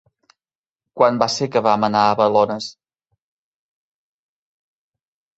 [0.99, 2.69] Quan va ser que vam anar a Balones?